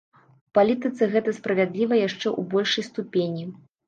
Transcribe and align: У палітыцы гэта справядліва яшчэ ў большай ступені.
У 0.19 0.47
палітыцы 0.57 1.07
гэта 1.11 1.33
справядліва 1.39 1.99
яшчэ 2.07 2.27
ў 2.31 2.41
большай 2.55 2.87
ступені. 2.89 3.45